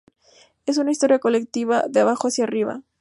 Es 0.65 0.79
una 0.79 0.89
historia 0.89 1.19
colectiva, 1.19 1.83
"de 1.87 1.99
abajo 1.99 2.27
hacia 2.27 2.45
arriba". 2.45 2.81